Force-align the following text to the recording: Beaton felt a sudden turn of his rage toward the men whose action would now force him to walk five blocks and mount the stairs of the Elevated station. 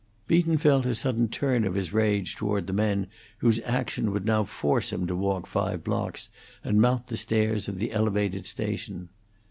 Beaton 0.25 0.57
felt 0.57 0.87
a 0.87 0.95
sudden 0.95 1.27
turn 1.27 1.63
of 1.63 1.75
his 1.75 1.93
rage 1.93 2.35
toward 2.35 2.65
the 2.65 2.73
men 2.73 3.05
whose 3.37 3.59
action 3.59 4.11
would 4.11 4.25
now 4.25 4.43
force 4.43 4.91
him 4.91 5.05
to 5.05 5.15
walk 5.15 5.45
five 5.45 5.83
blocks 5.83 6.31
and 6.63 6.81
mount 6.81 7.05
the 7.05 7.17
stairs 7.17 7.67
of 7.67 7.77
the 7.77 7.91
Elevated 7.91 8.47
station. 8.47 9.09